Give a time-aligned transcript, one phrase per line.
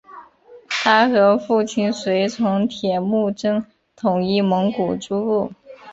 [0.67, 3.63] 他和父亲随从铁木真
[3.95, 5.51] 统一蒙古诸部。